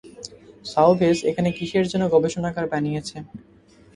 [0.65, 3.17] সাওভ্যাজ এখানে কীসের যেন গবেষণাগার বানিয়েছে।